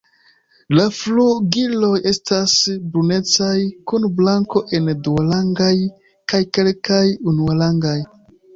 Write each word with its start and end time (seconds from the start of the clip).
La 0.77 0.85
flugiloj 0.99 1.91
estas 2.11 2.55
brunecaj 2.95 3.53
kun 3.93 4.09
blanko 4.23 4.65
en 4.81 4.91
duarangaj 5.09 5.71
kaj 6.33 6.43
kelkaj 6.59 7.05
unuarangaj. 7.35 7.97